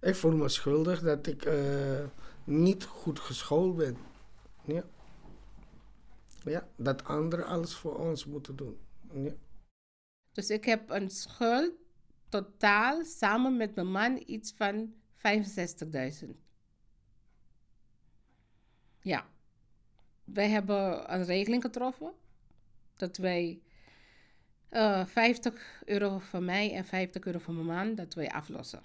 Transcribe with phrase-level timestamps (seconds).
[0.00, 2.04] Ik voel me schuldig dat ik eh,
[2.44, 3.96] niet goed geschoold ben.
[4.64, 4.84] Ja.
[6.44, 8.78] ja, dat anderen alles voor ons moeten doen.
[10.32, 11.72] Dus ik heb een schuld
[12.28, 14.92] totaal samen met mijn man iets van
[16.24, 16.28] 65.000.
[19.00, 19.26] Ja.
[20.24, 22.12] Wij hebben een regeling getroffen
[22.96, 23.62] dat wij
[24.70, 28.82] uh, 50 euro van mij en 50 euro van mijn man, dat wij aflossen.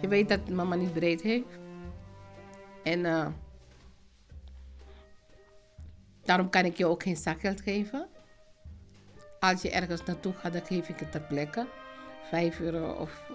[0.00, 1.58] Je weet dat mama niet breed heeft.
[2.82, 3.26] En uh,
[6.24, 8.08] daarom kan ik je ook geen zakgeld geven.
[9.40, 11.66] Als je ergens naartoe gaat, dan geef ik het ter plekke.
[12.22, 13.30] Vijf euro of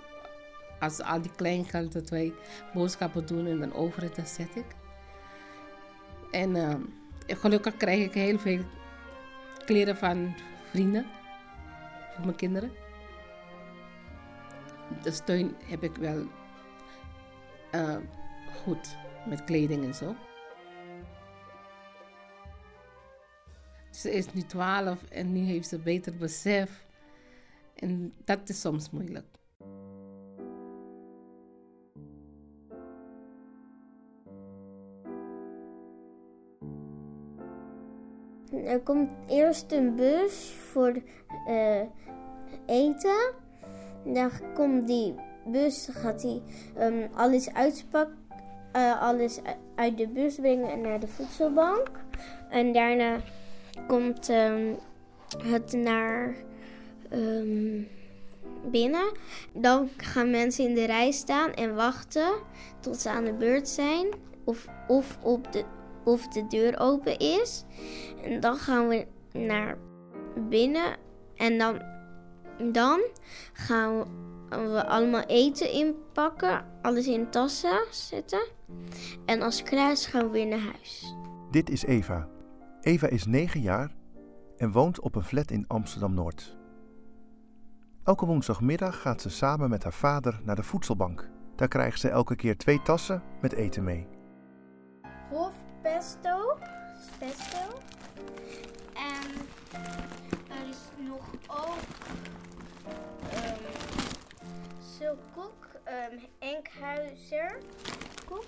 [0.80, 2.34] als al die kleingeld dat wij
[2.74, 4.66] boodschappen doen en dan over het, dan zet ik.
[6.32, 6.76] En uh,
[7.28, 8.62] gelukkig krijg ik heel veel
[9.66, 10.36] kleren van
[10.70, 11.06] vrienden
[12.14, 12.72] voor mijn kinderen.
[15.02, 16.28] De steun heb ik wel
[17.76, 17.98] uh,
[18.64, 20.16] goed met kleding en zo.
[23.92, 26.86] Ze is nu 12 en nu heeft ze beter besef.
[27.76, 29.26] En dat is soms moeilijk.
[38.66, 41.02] Er komt eerst een bus voor
[41.48, 41.82] uh,
[42.66, 43.34] eten.
[44.06, 46.42] Dan komt die bus, gaat hij
[46.78, 48.24] um, alles uitspakken
[48.76, 49.40] uh, alles
[49.76, 51.92] uit de bus brengen en naar de voedselbank.
[52.50, 53.20] En daarna
[53.88, 54.78] komt um,
[55.38, 56.36] het naar
[57.14, 57.88] um,
[58.66, 59.12] binnen.
[59.54, 62.34] Dan gaan mensen in de rij staan en wachten
[62.80, 64.08] tot ze aan de beurt zijn.
[64.44, 65.64] Of, of, op de,
[66.04, 67.64] of de deur open is.
[68.24, 69.78] En dan gaan we naar
[70.50, 70.96] binnen.
[71.36, 71.82] En dan,
[72.72, 73.02] dan
[73.54, 74.06] gaan we
[74.62, 78.48] we allemaal eten inpakken, alles in tassen zetten.
[79.26, 81.16] En als klaar is, gaan we weer naar huis.
[81.52, 82.28] Dit is Eva.
[82.82, 83.92] Eva is 9 jaar
[84.58, 86.58] en woont op een flat in Amsterdam Noord.
[88.04, 91.30] Elke woensdagmiddag gaat ze samen met haar vader naar de voedselbank.
[91.56, 94.08] Daar krijgt ze elke keer twee tassen met eten mee.
[95.30, 96.58] Hof pesto,
[97.20, 97.58] pesto.
[98.94, 99.32] En
[100.50, 101.78] er is nog ook
[103.34, 103.63] um,
[105.12, 105.68] koek,
[106.12, 107.58] um, Enkhuizer
[108.26, 108.46] koek.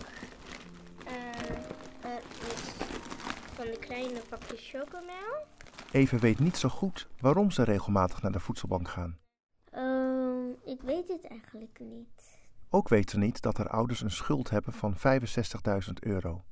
[1.07, 2.15] Uh,
[2.53, 2.73] is
[3.53, 5.45] van de kleine pakjes chocomel.
[5.91, 9.17] Eva weet niet zo goed waarom ze regelmatig naar de voedselbank gaan.
[9.73, 12.37] Um, ik weet het eigenlijk niet.
[12.69, 14.95] Ook weet ze niet dat haar ouders een schuld hebben van
[15.87, 16.43] 65.000 euro.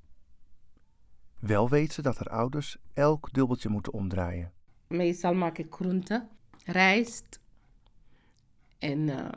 [1.40, 4.54] Wel weet ze dat haar ouders elk dubbeltje moeten omdraaien.
[4.88, 6.30] Meestal maak ik groenten,
[6.66, 7.42] rijst
[8.80, 9.28] en uh,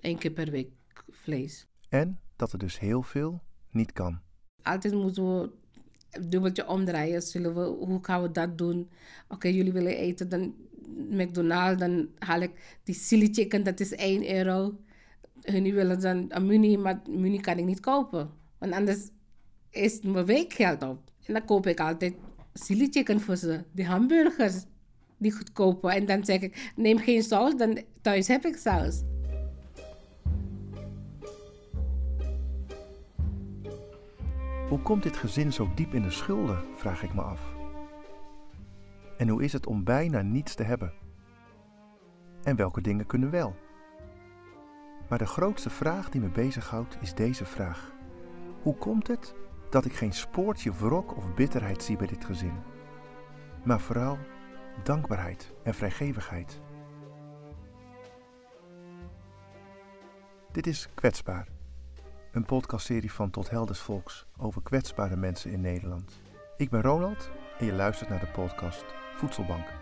[0.00, 0.70] één keer per week
[1.08, 1.66] vlees.
[1.88, 4.20] En dat er dus heel veel niet kan.
[4.62, 5.50] Altijd moeten we
[6.28, 7.22] dubbeltje omdraaien.
[7.22, 8.90] Zullen we, hoe gaan we dat doen?
[9.28, 10.54] Oké, jullie willen eten, dan
[11.10, 14.78] McDonald's, dan haal ik die silly chicken, dat is 1 euro.
[15.40, 18.30] Hun willen dan een muni, maar muni kan ik niet kopen.
[18.58, 19.08] Want anders
[19.70, 21.10] is mijn weekgeld op.
[21.26, 22.14] En dan koop ik altijd
[22.52, 24.64] silly chicken voor ze, die hamburgers,
[25.16, 25.92] die goedkope.
[25.92, 29.02] En dan zeg ik, neem geen saus, dan thuis heb ik saus.
[34.70, 37.54] Hoe komt dit gezin zo diep in de schulden, vraag ik me af.
[39.16, 40.92] En hoe is het om bijna niets te hebben?
[42.42, 43.56] En welke dingen kunnen wel?
[45.08, 47.92] Maar de grootste vraag die me bezighoudt is deze vraag.
[48.62, 49.34] Hoe komt het
[49.70, 52.62] dat ik geen spoortje wrok of bitterheid zie bij dit gezin?
[53.64, 54.18] Maar vooral
[54.82, 56.60] dankbaarheid en vrijgevigheid.
[60.52, 61.59] Dit is Kwetsbaar
[62.32, 66.20] een podcastserie van Tot Helders Volks over kwetsbare mensen in Nederland.
[66.56, 68.84] Ik ben Ronald en je luistert naar de podcast
[69.14, 69.79] Voedselbank.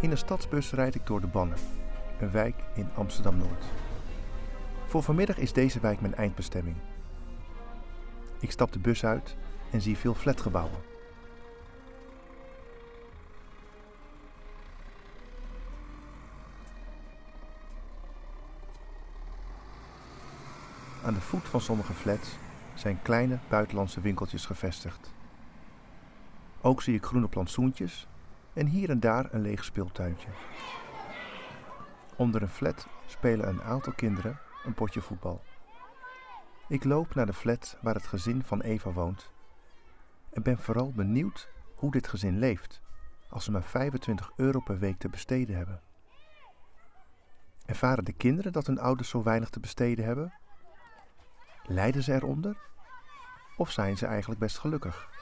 [0.00, 1.58] In een stadsbus rijd ik door de Bannen,
[2.20, 3.64] een wijk in Amsterdam-Noord.
[4.86, 6.76] Voor vanmiddag is deze wijk mijn eindbestemming.
[8.40, 9.36] Ik stap de bus uit
[9.70, 10.80] en zie veel flatgebouwen.
[21.04, 22.36] Aan de voet van sommige flats
[22.74, 25.12] zijn kleine buitenlandse winkeltjes gevestigd.
[26.60, 28.06] Ook zie ik groene plantsoentjes
[28.58, 30.28] en hier en daar een leeg speeltuintje.
[32.16, 35.42] Onder een flat spelen een aantal kinderen een potje voetbal.
[36.68, 39.30] Ik loop naar de flat waar het gezin van Eva woont
[40.32, 42.80] en ben vooral benieuwd hoe dit gezin leeft
[43.28, 45.80] als ze maar 25 euro per week te besteden hebben.
[47.66, 50.32] Ervaren de kinderen dat hun ouders zo weinig te besteden hebben?
[51.62, 52.56] Lijden ze eronder?
[53.56, 55.17] Of zijn ze eigenlijk best gelukkig?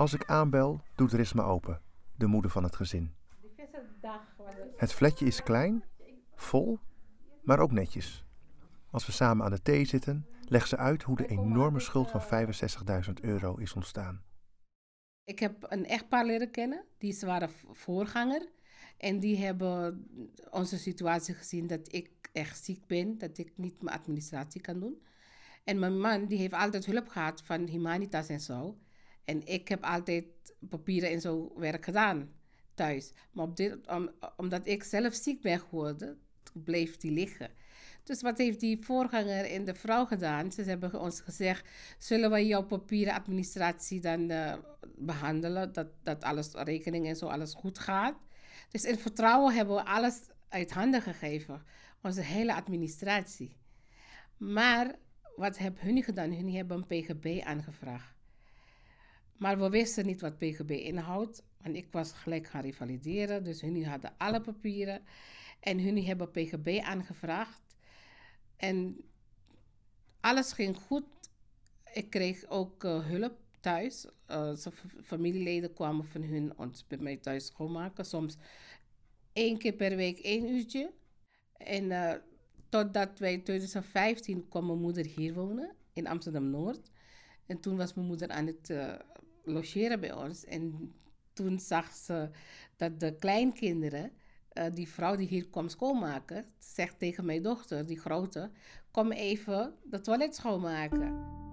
[0.00, 1.80] Als ik aanbel, doet Risma open,
[2.16, 3.14] de moeder van het gezin.
[4.76, 5.84] Het flatje is klein,
[6.34, 6.78] vol,
[7.42, 8.24] maar ook netjes.
[8.90, 12.48] Als we samen aan de thee zitten, legt ze uit hoe de enorme schuld van
[13.06, 14.22] 65.000 euro is ontstaan.
[15.24, 18.48] Ik heb een echtpaar leren kennen, die waren voorganger.
[18.96, 20.06] En die hebben
[20.50, 25.02] onze situatie gezien dat ik echt ziek ben, dat ik niet mijn administratie kan doen.
[25.64, 28.78] En mijn man die heeft altijd hulp gehad van Humanitas en zo.
[29.24, 30.24] En ik heb altijd
[30.58, 32.32] papieren en zo werk gedaan
[32.74, 33.12] thuis.
[33.32, 33.78] Maar op dit,
[34.36, 36.20] omdat ik zelf ziek ben geworden,
[36.52, 37.50] bleef die liggen.
[38.04, 40.52] Dus wat heeft die voorganger en de vrouw gedaan?
[40.52, 41.68] Ze hebben ons gezegd:
[41.98, 44.54] zullen we jouw papieren administratie dan uh,
[44.96, 45.72] behandelen?
[45.72, 48.14] Dat, dat alles, rekening en zo, alles goed gaat.
[48.70, 51.62] Dus in vertrouwen hebben we alles uit handen gegeven.
[52.02, 53.56] Onze hele administratie.
[54.36, 54.94] Maar
[55.36, 56.32] wat hebben hun gedaan?
[56.32, 58.19] Hun hebben een PGB aangevraagd.
[59.40, 61.42] Maar we wisten niet wat PGB inhoudt.
[61.62, 63.44] Want ik was gelijk gaan revalideren.
[63.44, 65.02] Dus hun hadden alle papieren.
[65.60, 67.76] En hun hebben PGB aangevraagd.
[68.56, 68.96] En
[70.20, 71.04] alles ging goed.
[71.92, 74.06] Ik kreeg ook uh, hulp thuis.
[74.30, 74.52] Uh,
[75.02, 78.04] familieleden kwamen van hun ons bij mij thuis schoonmaken.
[78.04, 78.36] Soms
[79.32, 80.92] één keer per week één uurtje.
[81.56, 82.12] En uh,
[82.68, 86.90] totdat wij in 2015 kwam mijn moeder hier wonen in Amsterdam-Noord.
[87.46, 88.70] En toen was mijn moeder aan het
[89.44, 90.44] logeren bij ons.
[90.44, 90.92] En
[91.32, 92.30] toen zag ze
[92.76, 94.12] dat de kleinkinderen,
[94.52, 98.50] uh, die vrouw die hier kwam schoonmaken, zegt tegen mijn dochter, die grote,
[98.90, 101.48] kom even de toilet schoonmaken.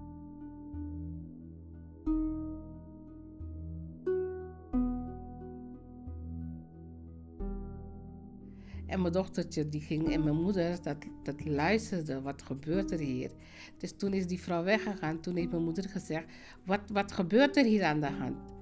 [9.00, 13.30] Mijn dochtertje die ging en mijn moeder dat, dat luisterde, wat gebeurt er hier?
[13.78, 15.20] Dus toen is die vrouw weggegaan.
[15.20, 16.24] Toen heeft mijn moeder gezegd,
[16.64, 18.54] wat, wat gebeurt er hier aan de hand?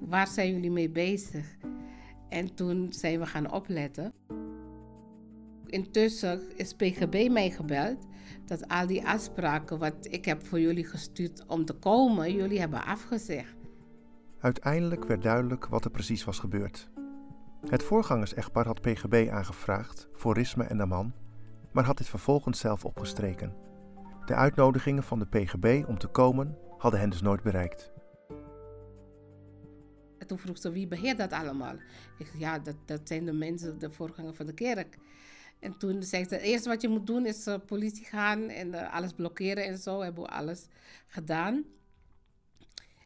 [0.00, 1.56] Waar zijn jullie mee bezig?
[2.28, 4.12] En toen zijn we gaan opletten.
[5.66, 8.06] Intussen is PGB mij gebeld
[8.44, 12.84] dat al die afspraken wat ik heb voor jullie gestuurd om te komen, jullie hebben
[12.84, 13.56] afgezegd.
[14.40, 16.90] Uiteindelijk werd duidelijk wat er precies was gebeurd.
[17.66, 21.12] Het voorgangers-echtpaar had PGB aangevraagd voor Risme en de man,
[21.72, 23.54] maar had dit vervolgens zelf opgestreken.
[24.24, 27.92] De uitnodigingen van de PGB om te komen hadden hen dus nooit bereikt.
[30.18, 31.74] En toen vroeg ze, wie beheert dat allemaal?
[32.18, 34.98] Ik zei, ja, dat, dat zijn de mensen, de voorganger van de kerk.
[35.58, 38.68] En toen zei ze, het eerste wat je moet doen is uh, politie gaan en
[38.68, 40.00] uh, alles blokkeren en zo.
[40.00, 40.66] Hebben we alles
[41.06, 41.64] gedaan.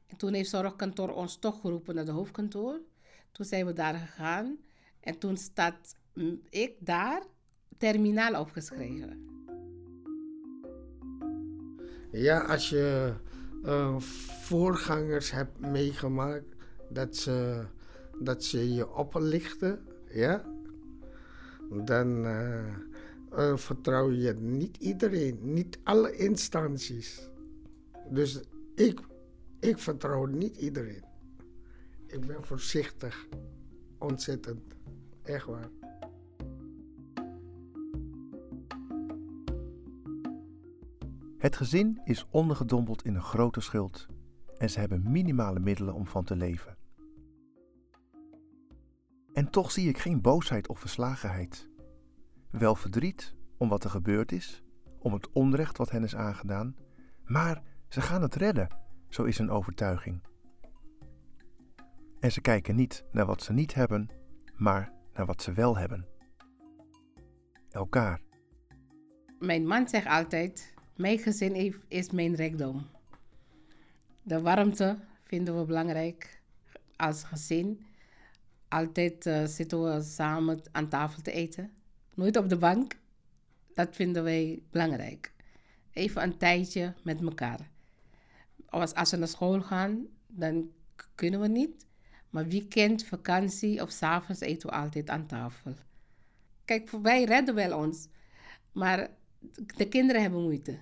[0.07, 2.81] En toen heeft zorgkantoor ons toch geroepen naar de hoofdkantoor.
[3.33, 4.59] Toen zijn we daar gegaan
[5.01, 5.97] en toen staat
[6.51, 7.23] ik daar
[7.79, 9.31] terminaal opgeschreven.
[12.11, 13.15] Ja, als je
[13.65, 13.97] uh,
[14.43, 16.55] voorgangers hebt meegemaakt
[16.89, 17.65] dat ze,
[18.21, 20.45] dat ze je oplichten, ja,
[21.85, 22.77] dan uh,
[23.33, 27.29] uh, vertrouw je niet iedereen, niet alle instanties.
[28.11, 28.41] Dus
[28.75, 29.01] ik,
[29.61, 31.12] ik vertrouw niet iedereen
[32.13, 33.27] ik ben voorzichtig.
[33.99, 34.75] Ontzettend.
[35.23, 35.71] Echt waar.
[41.39, 44.07] Het gezin is ondergedompeld in een grote schuld
[44.59, 46.77] en ze hebben minimale middelen om van te leven.
[49.33, 51.71] En toch zie ik geen boosheid of verslagenheid.
[52.51, 54.63] Wel verdriet om wat er gebeurd is,
[54.99, 56.77] om het onrecht wat hen is aangedaan,
[57.25, 58.69] maar ze gaan het redden,
[59.09, 60.23] zo is een overtuiging.
[62.23, 64.09] En ze kijken niet naar wat ze niet hebben,
[64.55, 66.07] maar naar wat ze wel hebben.
[67.71, 68.21] Elkaar.
[69.39, 72.87] Mijn man zegt altijd: Mijn gezin is mijn rijkdom.
[74.23, 76.43] De warmte vinden we belangrijk
[76.97, 77.87] als gezin.
[78.69, 81.71] Altijd eh, zitten we samen aan tafel te eten.
[82.15, 82.99] Nooit op de bank.
[83.75, 85.33] Dat vinden wij belangrijk.
[85.93, 87.71] Even een tijdje met elkaar.
[88.69, 90.71] Als, als we naar school gaan, dan
[91.15, 91.91] kunnen we niet.
[92.33, 95.75] Maar weekend, vakantie of s'avonds eten we altijd aan tafel.
[96.65, 98.09] Kijk, wij redden wel ons.
[98.73, 99.11] Maar
[99.77, 100.79] de kinderen hebben moeite.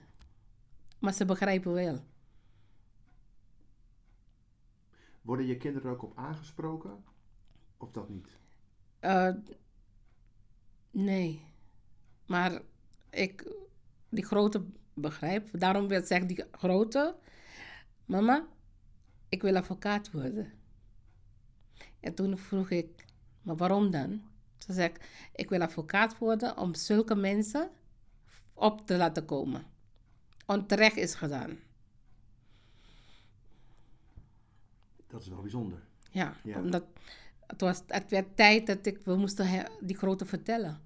[0.99, 2.05] Maar ze begrijpen wel.
[5.23, 7.05] Worden je kinderen er ook op aangesproken?
[7.77, 8.39] Of dat niet?
[8.99, 9.35] Eh,
[10.91, 11.47] nee.
[12.27, 12.61] Maar
[13.11, 13.53] ik,
[14.09, 14.65] die grote
[14.95, 15.49] begrijp.
[15.53, 17.17] Daarom wil zeg die grote,
[18.05, 18.47] mama,
[19.29, 20.60] ik wil advocaat worden.
[22.01, 23.05] En toen vroeg ik,
[23.43, 24.23] maar waarom dan?
[24.59, 24.93] Ze zei,
[25.35, 27.71] ik wil advocaat worden om zulke mensen
[28.55, 29.65] op te laten komen.
[30.47, 31.59] Onterecht is gedaan.
[35.07, 35.79] Dat is wel bijzonder.
[36.11, 36.59] Ja, Ja.
[36.59, 36.85] omdat
[37.47, 40.81] het, was, het werd tijd dat ik, we moesten die grote vertellen.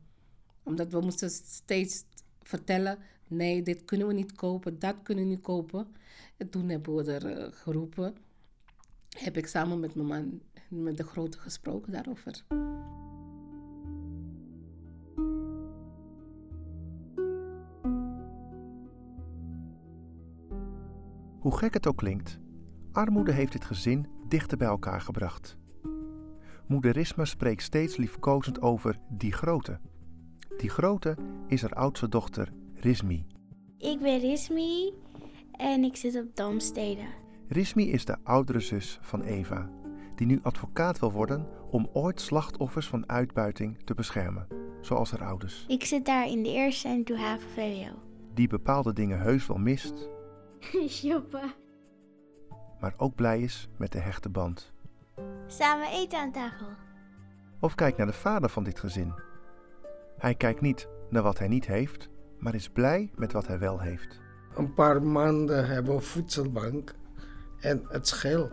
[0.63, 2.05] Omdat we moesten steeds
[2.43, 5.95] vertellen, nee, dit kunnen we niet kopen, dat kunnen we niet kopen.
[6.37, 8.17] En toen hebben we er eh, geroepen,
[9.19, 10.41] heb ik samen met mijn man,
[10.83, 12.45] met de grote gesproken daarover.
[21.39, 22.39] Hoe gek het ook klinkt,
[22.93, 25.57] armoede heeft dit gezin dichter bij elkaar gebracht.
[26.67, 29.81] Moeder Risma spreekt steeds liefkozend over die grote.
[30.57, 31.17] Die grote
[31.47, 33.27] is haar oudste dochter, Rismi.
[33.79, 34.93] Ik ben Rismi
[35.53, 37.05] en ik zit op Damstede.
[37.49, 39.71] Rismi is de oudere zus van Eva,
[40.15, 44.47] die nu advocaat wil worden om ooit slachtoffers van uitbuiting te beschermen,
[44.81, 45.65] zoals haar ouders.
[45.69, 48.03] Ik zit daar in de eerste en doe HAVO-VWO.
[48.35, 50.09] Die bepaalde dingen heus wel mist,
[50.89, 51.55] Shoppen.
[52.81, 54.73] maar ook blij is met de hechte band.
[55.47, 56.67] Samen eten aan tafel.
[57.61, 59.15] Of kijk naar de vader van dit gezin.
[60.19, 63.81] Hij kijkt niet naar wat hij niet heeft, maar is blij met wat hij wel
[63.81, 64.21] heeft.
[64.57, 66.95] Een paar maanden hebben we een voedselbank
[67.61, 68.53] en het scheelt.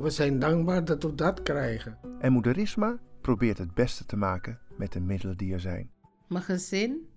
[0.00, 1.98] We zijn dankbaar dat we dat krijgen.
[2.20, 5.90] En moeder Risma probeert het beste te maken met de middelen die er zijn.
[6.28, 7.08] Mijn gezin,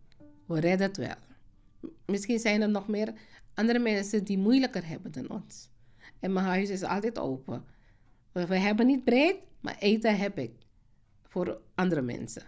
[0.45, 1.15] we redden het wel.
[2.05, 3.13] Misschien zijn er nog meer
[3.53, 5.69] andere mensen die moeilijker hebben dan ons.
[6.19, 7.63] En mijn huis is altijd open.
[8.31, 10.51] We, we hebben niet breed, maar eten heb ik.
[11.23, 12.43] Voor andere mensen.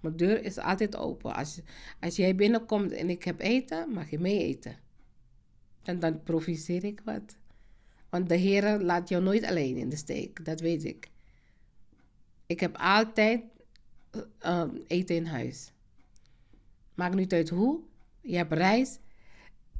[0.00, 1.34] Mijn deur is altijd open.
[1.34, 1.60] Als,
[2.00, 4.76] als jij binnenkomt en ik heb eten, mag je mee eten.
[5.82, 7.36] En dan proviseer ik wat.
[8.08, 11.10] Want de Heer laat jou nooit alleen in de steek, dat weet ik.
[12.46, 13.42] Ik heb altijd
[14.10, 15.72] eh, eh, eten in huis.
[16.94, 17.80] Maakt niet uit hoe.
[18.20, 19.00] Je hebt rijst.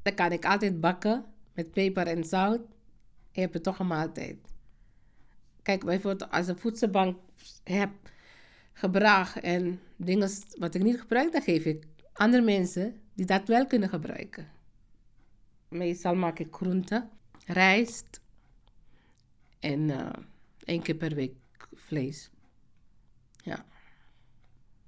[0.03, 2.61] Dan kan ik altijd bakken met peper en zout.
[3.33, 4.37] Je hebt er toch een maaltijd.
[5.63, 7.19] Kijk, bijvoorbeeld als een voedselbank
[7.65, 7.91] heb
[8.73, 13.67] gebracht en dingen wat ik niet gebruik, dan geef ik andere mensen die dat wel
[13.67, 14.49] kunnen gebruiken.
[15.69, 17.11] Meestal maak ik groenten,
[17.47, 18.21] rijst
[19.59, 20.23] en eh,
[20.65, 21.35] één keer per week
[21.75, 22.31] vlees.
[23.37, 23.65] Ja.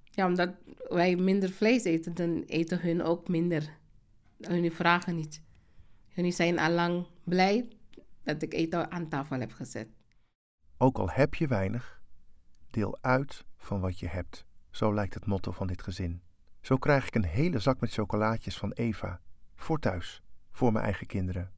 [0.05, 0.51] Ja, omdat
[0.89, 3.77] wij minder vlees eten, dan eten hun ook minder.
[4.41, 5.43] Hun vragen niet.
[6.09, 7.69] Hun zijn al lang blij
[8.23, 9.89] dat ik eten aan tafel heb gezet.
[10.77, 12.03] Ook al heb je weinig,
[12.71, 14.47] deel uit van wat je hebt.
[14.71, 16.23] Zo lijkt het motto van dit gezin.
[16.61, 19.21] Zo krijg ik een hele zak met chocolaatjes van Eva.
[19.55, 21.53] Voor thuis, voor mijn eigen kinderen.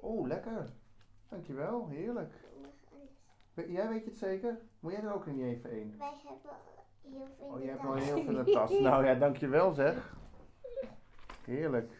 [0.00, 0.72] Oh, lekker.
[1.28, 2.32] Dankjewel, heerlijk.
[3.54, 4.58] Jij weet het zeker?
[4.80, 5.94] Moet jij er ook niet even één?
[5.98, 7.36] Wij hebben heel veel.
[7.38, 8.70] Oh, je hebt al heel veel in de tas.
[8.70, 10.16] Nou ja, dankjewel zeg.
[11.44, 11.92] Heerlijk.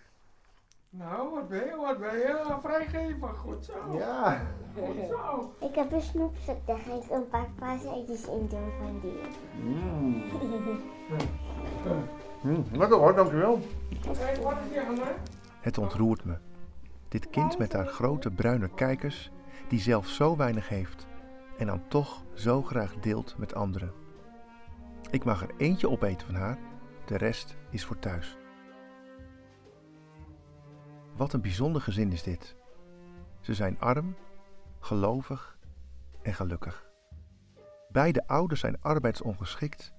[0.91, 2.57] Nou, wat ben je, wat ben je?
[2.61, 3.97] Vrijgeven, goed zo.
[3.97, 4.41] Ja.
[4.79, 5.53] Goed zo.
[5.67, 9.21] Ik heb een snoepzak, daar ga ik een paar paaseitjes in doen van die.
[9.63, 10.23] Mm.
[12.43, 13.59] Mm, lekker hoor, dankjewel.
[14.19, 15.15] Kijk, wat is je Anne?
[15.61, 16.35] Het ontroert me.
[17.09, 19.31] Dit kind met haar grote bruine kijkers,
[19.69, 21.07] die zelf zo weinig heeft
[21.59, 23.93] en dan toch zo graag deelt met anderen.
[25.11, 26.59] Ik mag er eentje opeten van haar,
[27.07, 28.37] de rest is voor thuis.
[31.17, 32.57] Wat een bijzonder gezin is dit.
[33.41, 34.17] Ze zijn arm,
[34.81, 35.59] gelovig
[36.23, 36.87] en gelukkig.
[37.89, 39.93] Beide ouders zijn arbeidsongeschikt,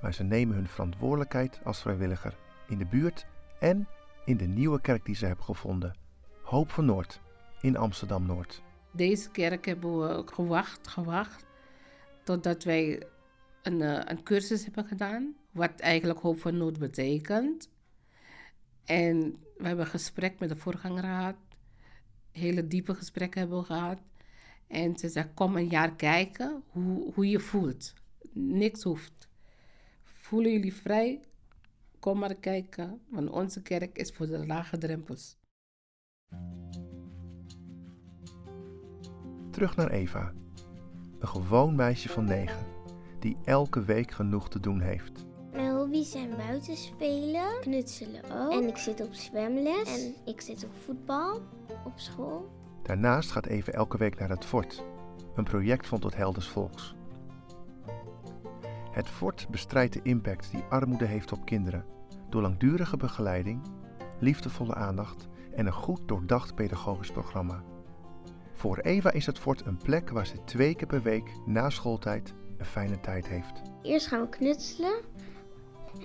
[0.00, 2.36] maar ze nemen hun verantwoordelijkheid als vrijwilliger
[2.68, 3.26] in de buurt
[3.58, 3.88] en
[4.24, 5.94] in de nieuwe kerk die ze hebben gevonden,
[6.54, 7.20] Hoop van Noord,
[7.60, 8.62] in Amsterdam Noord.
[8.92, 11.44] Deze kerk hebben we gewacht, gewacht,
[12.22, 13.06] totdat wij
[13.62, 17.70] een, eh, een cursus hebben gedaan, wat eigenlijk Hoop van Noord betekent.
[18.84, 21.36] En we hebben gesprek met de voorganger gehad,
[22.32, 23.98] hele diepe gesprekken hebben we gehad.
[24.66, 27.94] En ze zegt, kom een jaar kijken hoe, hoe je voelt.
[28.32, 29.28] Niks hoeft.
[30.02, 31.20] Voelen jullie vrij?
[31.98, 35.36] Kom maar kijken, want onze kerk is voor de lage drempels.
[39.54, 40.32] Terug naar Eva.
[41.18, 42.66] Een gewoon meisje van negen,
[43.18, 45.26] die elke week genoeg te doen heeft.
[45.52, 48.52] Mijn hobby's zijn buiten spelen, knutselen ook.
[48.52, 50.04] En ik zit op zwemles.
[50.04, 51.40] En ik zit op voetbal
[51.84, 52.48] op school.
[52.82, 54.84] Daarnaast gaat Eva elke week naar het fort,
[55.34, 56.94] een project van Tot Helders Volks.
[58.90, 61.84] Het fort bestrijdt de impact die armoede heeft op kinderen
[62.28, 63.62] door langdurige begeleiding,
[64.18, 67.62] liefdevolle aandacht en een goed doordacht pedagogisch programma.
[68.52, 72.34] Voor Eva is het fort een plek waar ze twee keer per week na schooltijd
[72.58, 73.62] een fijne tijd heeft.
[73.82, 74.94] Eerst gaan we knutselen.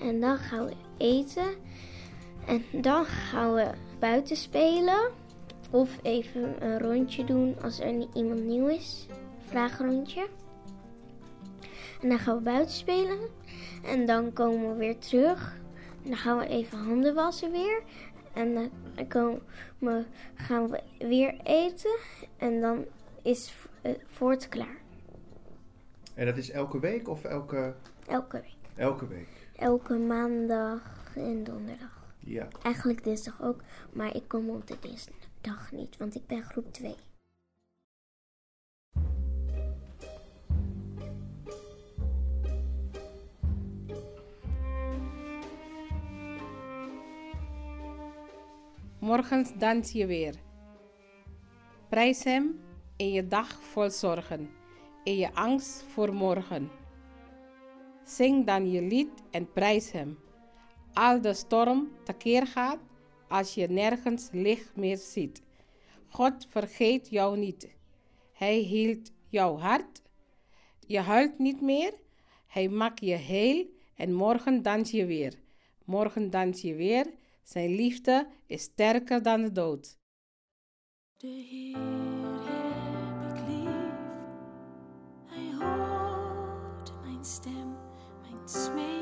[0.02, 1.48] En dan gaan we eten.
[2.46, 5.12] En dan gaan we buiten spelen.
[5.72, 9.08] Of even een rondje doen als er iemand nieuw is.
[9.48, 10.28] Vraagrondje.
[12.02, 13.20] En dan gaan we buiten spelen.
[13.84, 15.58] En dan komen we weer terug.
[16.04, 17.84] En dan gaan we even handen wassen weer.
[18.34, 18.70] En dan
[19.08, 21.98] komen, gaan we weer eten.
[22.38, 22.86] En dan
[23.22, 24.78] is het voort klaar.
[26.14, 27.76] En dat is elke week of elke...
[28.08, 28.56] Elke week.
[28.76, 29.28] Elke week.
[29.56, 32.14] Elke maandag en donderdag.
[32.20, 32.48] Ja.
[32.62, 33.62] Eigenlijk dinsdag ook,
[33.94, 36.96] maar ik kom op de dinsdag niet, want ik ben groep 2.
[49.10, 50.36] Morgens dans je weer.
[51.90, 52.60] Prijs hem
[52.96, 54.50] in je dag vol zorgen,
[55.04, 56.70] in je angst voor morgen.
[58.04, 60.20] Zing dan je lied en prijs hem.
[60.94, 62.80] Al de storm tekeer gaat
[63.28, 65.42] als je nergens licht meer ziet.
[66.08, 67.70] God vergeet jou niet.
[68.34, 70.02] Hij hield jouw hart.
[70.88, 71.94] Je huilt niet meer.
[72.48, 75.34] Hij maakt je heel en morgen dans je weer.
[75.86, 77.18] Morgen dans je weer.
[77.50, 79.98] Zijn liefde is sterker dan de dood.
[81.18, 81.78] De Heer
[82.46, 83.94] heb ik lief,
[85.26, 87.76] Hij hoort mijn stem,
[88.22, 88.99] mijn smeken.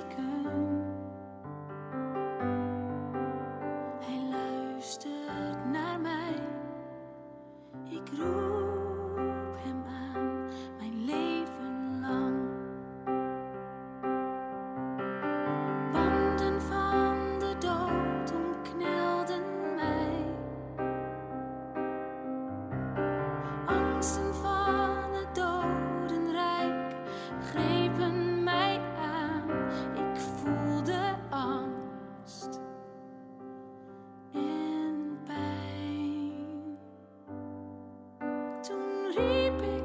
[39.14, 39.77] Toen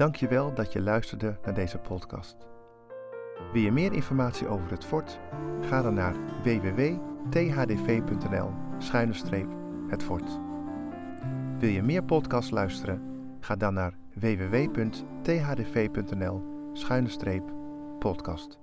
[0.00, 2.36] Dank je wel dat je luisterde naar deze podcast.
[3.52, 5.20] Wil je meer informatie over het fort?
[5.60, 8.50] Ga dan naar www.thdv.nl
[9.88, 10.38] het fort.
[11.58, 13.02] Wil je meer podcasts luisteren?
[13.40, 16.42] Ga dan naar www.thdv.nl
[17.98, 18.59] podcast.